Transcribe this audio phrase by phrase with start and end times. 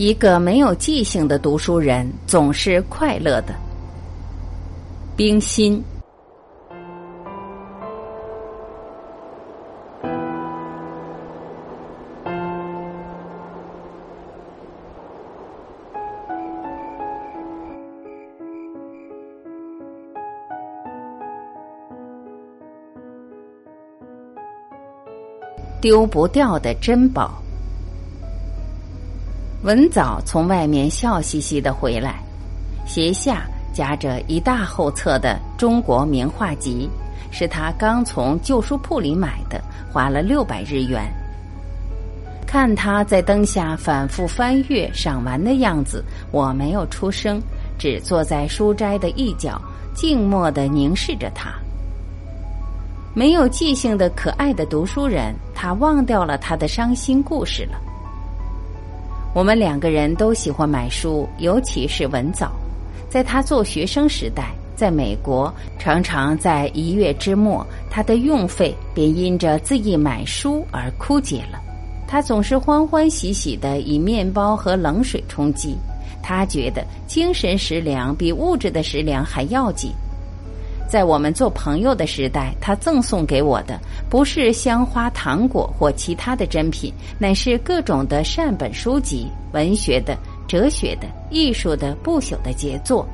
[0.00, 3.54] 一个没有记性的读书人总是快乐的。
[5.14, 5.84] 冰心。
[25.78, 27.42] 丢不掉的珍宝。
[29.62, 32.22] 文藻从外面笑嘻嘻的回来，
[32.86, 33.42] 鞋下
[33.74, 36.88] 夹着一大厚册的《中国名画集》，
[37.36, 39.60] 是他刚从旧书铺里买的，
[39.92, 41.12] 花了六百日元。
[42.46, 46.02] 看他在灯下反复翻阅、赏玩的样子，
[46.32, 47.38] 我没有出声，
[47.78, 49.60] 只坐在书斋的一角，
[49.94, 51.52] 静默的凝视着他。
[53.12, 57.78] 没有记性的可爱的读书人，他忘掉了他的伤心故事了。
[59.32, 62.50] 我们两个人都喜欢买书，尤其是文藻。
[63.08, 71.60] 在他做学生时代，在美国，常常在一月之末，他的用费便因着恣意买书而枯竭了。
[72.08, 75.76] 他总是欢欢喜喜的以面包和冷水充饥，
[76.20, 79.92] 他觉得精神食粮比物质的食粮还要紧。
[80.90, 90.18] 在我们做朋友的时代，他赠送给我的不是香花、糖果或其他的珍品，乃是各种的善本书籍、文学的、
[90.48, 93.06] 哲学的、艺术的不朽的杰作。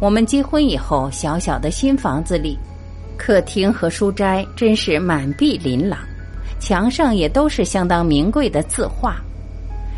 [0.00, 2.58] 我们结婚以后，小小的新房子里，
[3.18, 5.98] 客厅和书斋真是满壁琳琅，
[6.58, 9.16] 墙上也都是相当名贵的字画。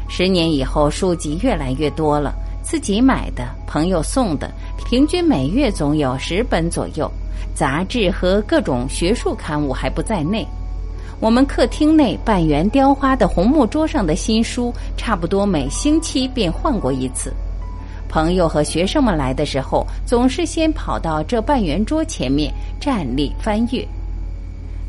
[0.08, 2.34] 十年以后，书籍越来越多了。
[2.66, 4.50] 自己买的，朋友送的，
[4.88, 7.08] 平均每月总有十本左右。
[7.54, 10.44] 杂志和各种学术刊物还不在内。
[11.20, 17.32] 我们客厅内半圆雕花的红木桌上的新书，差不多每星期便换过一次。
[18.08, 23.86] 朋友和学生们来的时候，总是先跑到这半圆桌前面站立翻阅。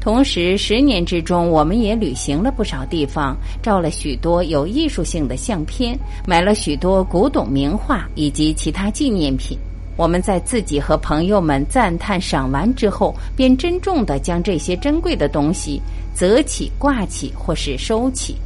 [0.08, 9.58] 同时，十年之中，我们也旅行了不少地方，照了许多有艺术性的相片，买了许多古董名画以及其他纪念品。
[9.98, 15.82] 我们在自己和朋友们赞叹赏完之后，便珍重的将这些珍贵的东西
[16.16, 18.38] 择起、挂起或是收起。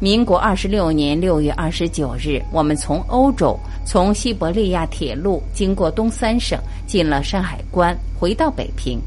[0.00, 3.56] 民国二十六年六月二十九日，我们从欧洲，
[3.86, 9.00] 从西伯利亚铁路经过东三省，进了山海关，回到北平。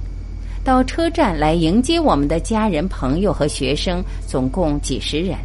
[0.66, 5.38] 到车站来迎接我们的家人、朋友和学生，总共几十人。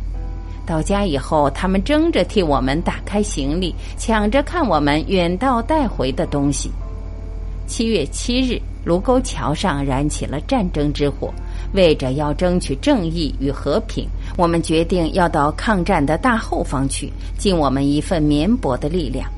[0.65, 6.71] 到家以后，他们争着替我们打开行李，抢着看我们远道带回的东西。
[7.67, 11.31] 七月七日，卢沟桥上燃起了战争之火，
[11.75, 19.31] 为着要争取正义与和平，我们决定要到抗战的大后方去，尽我们一份绵薄的力量。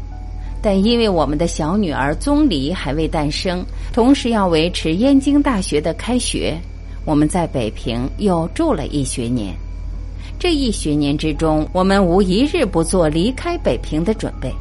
[0.62, 6.56] 但因为我们的小女儿宗黎还未诞生，同时要维持燕京大学的开学，
[7.04, 9.52] 我们在北平又住了一学年。
[10.38, 14.52] 这一学年之中，我们无一日不做离开北平的准备。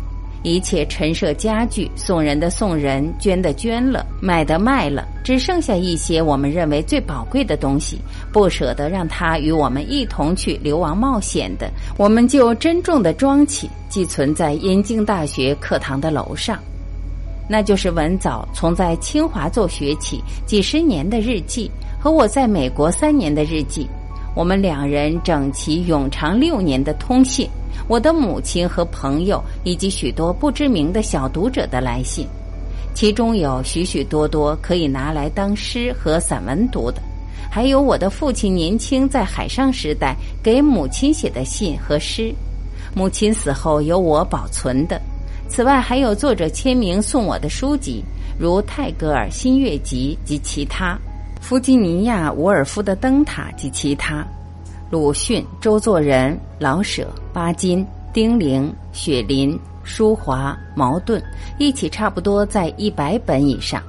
[0.43, 7.99] 一切陈设家具，送人的送人，捐的捐了，买的卖了，只剩下一些我们认为最宝贵的东西，
[8.31, 16.57] 不舍得让他与我们一同去流亡冒险的，我们就珍重的装起，寄存在燕京大学课堂的楼上。
[17.47, 21.69] 那就是文藻从在清华做学起几十年的日记，
[21.99, 23.87] 和我在美国三年的日记，
[24.35, 27.47] 我们两人整齐永长六年的通信。
[27.87, 32.27] 我的母亲和朋友以及许多不知名的小读者的来信，
[32.93, 37.01] 其中有许许多多可以拿来当诗和散文读的，
[37.49, 42.33] 还有我的父亲年轻在海上时代给母亲写的信和诗，
[42.93, 45.01] 母亲死后由我保存的。
[45.49, 48.03] 此外，还有作者签名送我的书籍，
[48.39, 50.97] 如泰戈尔《新月集》及其他，
[51.41, 54.25] 弗吉尼亚·伍尔夫的《灯塔》及其他。
[54.91, 61.23] 鲁迅、周作人、老舍、巴金、丁玲、雪林、舒华、茅盾，
[61.57, 63.81] 一起差不多在一百本以上。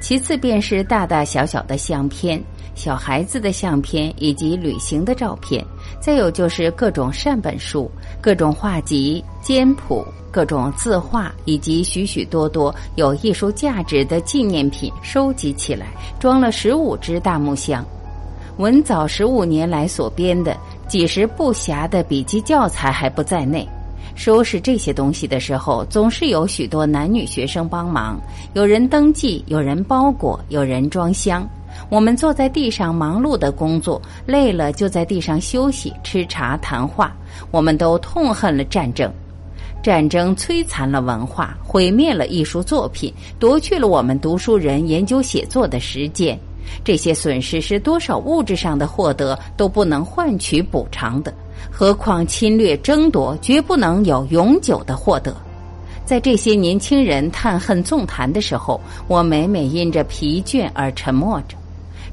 [0.00, 2.42] 其次便是大大小小的相片、
[2.74, 5.62] 小孩子的相片以及旅行的照片，
[6.00, 17.84] 再有就是各种善本书、各种画集、简谱、各种字画以及许许多多有艺术价值的纪念品，收集起来装了十五只大木箱。
[18.58, 20.56] 文藻十五年来所编的
[20.86, 23.66] 几十部暇的笔记教材还不在内。
[24.14, 28.20] 收拾这些东西的时候，总是有许多男女学生帮忙，
[28.52, 31.48] 有人登记，有人包裹，有人装箱。
[31.88, 37.16] 我们坐在地上忙碌的工作，累了就在地上休息、吃茶、谈话。
[37.50, 39.10] 我们都痛恨了战争，
[39.82, 46.38] 战争摧残了文化，毁灭了艺术作品，夺去了我们读书人研究写作的时间。
[46.84, 51.32] 这些损失是多少物质上的获得都不能换取补偿的，
[51.70, 55.34] 何况侵略争夺，绝不能有永久的获得。
[56.04, 61.56] 在这些年轻人叹恨纵谈的时候，我每每因着疲倦而沉默着。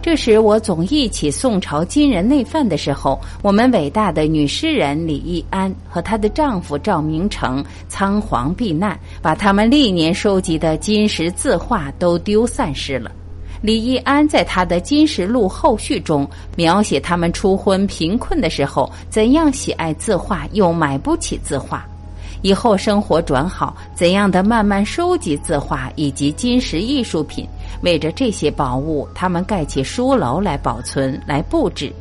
[0.02, 13.12] 这时，我总忆起宋朝金人内犯的时候，我们伟大的女诗人李易安和她的丈夫赵明诚仓皇避难，把他们历年收集的金石字画都丢散失了。
[13.62, 21.86] 李易安在他的《金石录》后序中描写他们初婚贫困的时候，怎样喜爱字画，又买不起字画。
[22.42, 27.46] 以后生活转好，怎样的慢慢收集字画以及金石艺术品，
[27.82, 31.92] 为着这些宝物，他们盖起书楼来保存、来布置。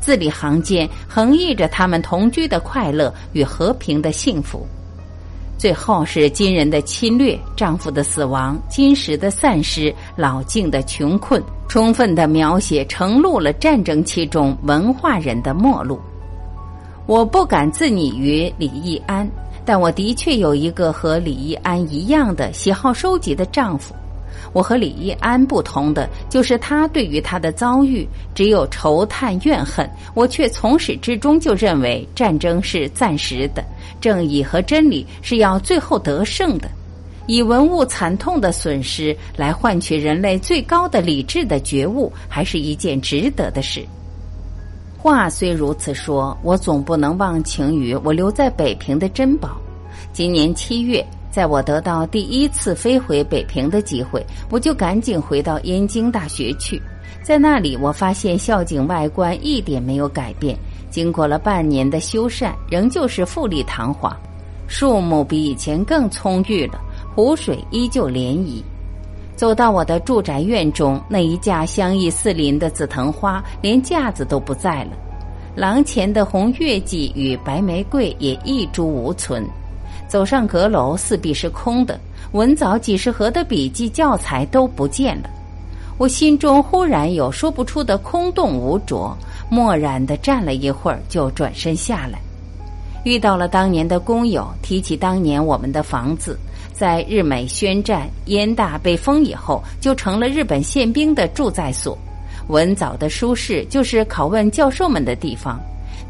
[0.00, 4.64] 字里行间横溢着他们同居的快乐与和平的幸福。
[5.60, 16.00] 最后是金人的侵略、丈夫的死亡、金石的散失、老境的穷困，充分的描写呈露了战争期中文化人的末路。
[17.04, 19.30] 我不敢自拟于李易安。
[19.62, 23.94] 但我的确有一个和李易安一样的喜好收集的丈夫。
[24.52, 33.64] 我和李易安不同的，就是他对于他的遭遇只有愁叹怨恨，我却从始至终就认为战争是暂时的，
[34.00, 36.68] 正义和真理是要最后得胜的。
[37.26, 43.84] 以文物惨痛的损失来换取人类最高的理智的觉悟，还是一件值得的事。
[44.98, 49.56] 话虽如此说，我总不能忘情于我留在北平的珍宝。
[50.12, 56.80] 今年七月，在我得到第一次飞回北平的机会，我就赶紧回到燕京大学去。
[57.22, 60.58] 在那里，我发现校景外观一点没有改变，
[60.90, 64.16] 经过了半年的修缮，仍旧是富丽堂皇，
[64.66, 66.80] 树木比以前更葱郁了，
[67.14, 68.62] 湖水依旧涟漪。
[69.36, 74.90] 走到我的住宅院中，那一架香溢四邻的紫藤花连架子都不在了，
[75.54, 79.46] 廊前的红月季与白玫瑰也一株无存。
[80.10, 81.96] 走上阁楼，四壁是空的，
[82.32, 85.30] 文藻几十盒的笔记教材都不见了。
[85.98, 89.16] 我心中忽然有说不出的空洞无着，
[89.48, 92.18] 默然地站了一会儿，就转身下来，
[93.04, 96.36] 遇到了当年的工友，提起当年我们的房子。
[96.72, 101.96] 在日美宣战、燕大被封以后，就成了日本宪兵的驻在所。
[102.48, 105.60] 文藻的书室就是拷问教授们的地方。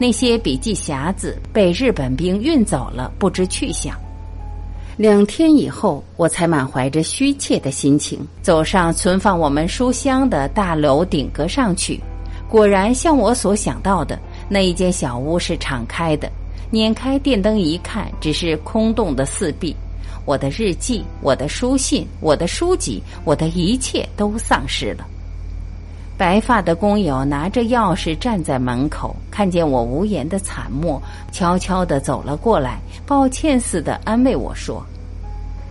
[0.00, 3.94] 那些笔记匣子被日本兵运走了，不知去向。
[4.96, 12.00] 两天以后，我才满怀着虚怯的心情走上存放我们书箱的大楼顶阁上去。
[12.48, 14.18] 果然，像我所想到的，
[14.48, 16.32] 那一间小屋是敞开的。
[16.70, 19.76] 捻开电灯一看，只是空洞的四壁。
[20.24, 25.06] 我的日记、我的书信、我的书籍、我的一切都丧失了。
[26.20, 31.00] 白发的工友拿着钥匙站在门口，看见我无言的惨默，
[31.32, 34.84] 悄悄地走了过来，抱歉似的安慰我说：“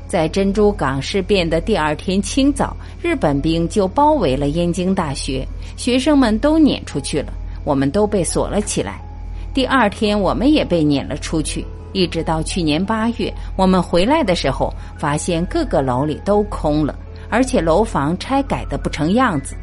[0.09, 5.47] 在珍珠港事变的第二天清早，日本兵就包围了燕京大学，
[5.77, 7.31] 学生们都撵出去了，
[7.63, 8.99] 我们都被锁了起来。
[9.53, 16.95] 第二天，我们也被撵了出去。”一直到去年八月，我们回来的时候，发现各个楼里都空了，
[17.29, 19.53] 而且楼房拆改的不成样子。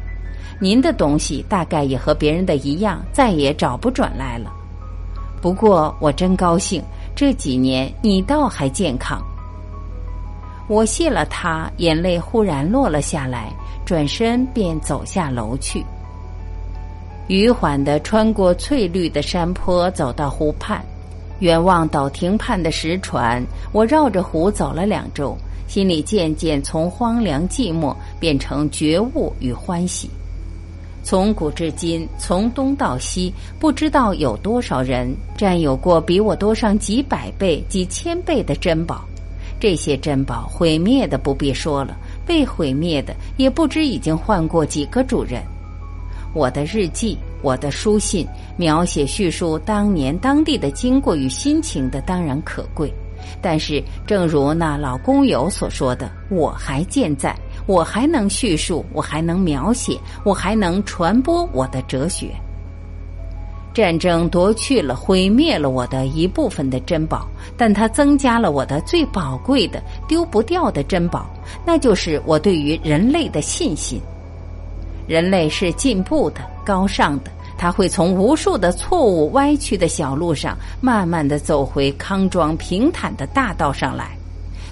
[0.59, 4.51] 您的东西大概也和别人的一样，再也找不转来了。
[5.41, 6.81] 不过我真高兴，
[7.15, 9.21] 这几年你倒还健康。
[10.67, 13.53] 我谢了他，眼泪忽然落了下来，
[13.85, 15.85] 转身便走下楼去。
[17.27, 20.83] 余缓的穿过翠绿的山坡，走到湖畔。
[21.39, 30.09] 远望岛亭畔的石船，我绕着湖走了两周，心里渐渐从荒凉寂寞变成觉悟与欢喜。
[31.09, 39.05] 从古至今，从东到西，不知道有多少人占有过比我多上几百倍、几千倍的珍宝。
[39.57, 41.95] 这些珍宝毁灭的不必说了，
[42.25, 45.41] 被毁灭的也不知已经换过几个主人。
[46.33, 47.17] 我的日记。
[47.43, 52.91] 我的书信描写叙述当年当地的经过与心情的当然可贵，
[53.39, 57.37] 但是正如那老工友所说的，我还健在，
[57.67, 62.31] 我还能叙述，我还能描写，我还能传播我的哲学。
[63.73, 71.29] 战争夺去了、毁灭了我的一部分的珍宝，但它增加了我的最宝贵的、丢不掉的珍宝，
[71.63, 74.01] 那就是我对于人类的信心。
[75.05, 84.16] 人类是进步的、高尚的，他会从无数的错误、歪曲的小路上，慢慢的走回康庄平坦的大道上来。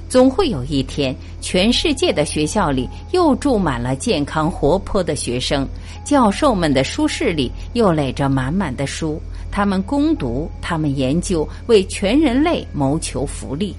[0.07, 5.67] 总会有一天，全世界的学校里又住满了健康活泼的学生，
[6.03, 9.19] 教授们的书室里又垒着满满的书，
[9.51, 13.75] 他们攻读，他们研究，为全人类谋求福利。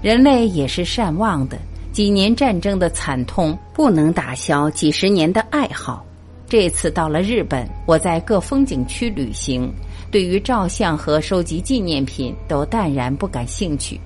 [0.00, 1.58] 人类也是善忘的，
[1.92, 6.04] 几年战争的惨痛不能打消几十年的爱好。
[6.46, 9.72] 这次到了日本，我在各风景区旅行，
[10.10, 14.00] 对于照相和收集纪念品都淡然不感兴趣。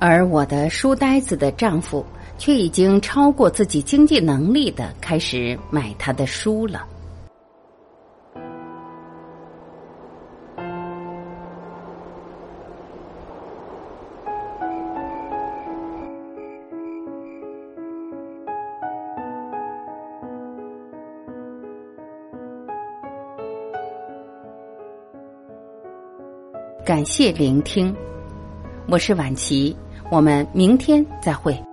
[0.00, 2.04] 而我的书呆子的丈夫
[2.36, 6.86] 却已经超过自己经济能力的开始买他的书了。
[26.84, 27.94] 感谢聆听，
[28.88, 29.76] 我是晚琪。
[30.10, 31.67] 我们明天再会。